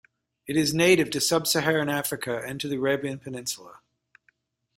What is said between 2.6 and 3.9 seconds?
the Arabian Peninsula.